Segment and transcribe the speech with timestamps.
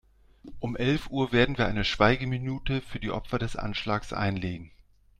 [0.59, 4.71] Um elf Uhr werden wir eine Schweigeminute für die Opfer des Anschlags einlegen.